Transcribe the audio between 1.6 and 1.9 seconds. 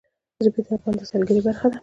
ده.